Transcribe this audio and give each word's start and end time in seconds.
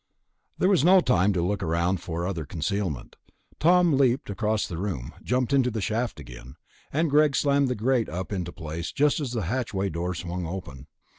There 0.57 0.67
was 0.67 0.83
no 0.83 0.99
time 0.99 1.31
to 1.33 1.43
look 1.43 1.59
for 1.99 2.25
other 2.25 2.43
concealment. 2.43 3.17
Tom 3.59 3.93
leaped 3.99 4.31
across 4.31 4.65
the 4.65 4.79
room, 4.79 5.13
jumped 5.21 5.53
up 5.53 5.57
into 5.57 5.69
the 5.69 5.79
shaft 5.79 6.19
again, 6.19 6.55
and 6.91 7.07
Greg 7.07 7.35
slammed 7.35 7.67
the 7.67 7.75
grate 7.75 8.09
up 8.09 8.33
into 8.33 8.51
place 8.51 8.91
just 8.91 9.19
as 9.19 9.31
the 9.31 9.43
hatchway 9.43 9.89
door 9.89 10.15
swung 10.15 10.47
open. 10.47 10.87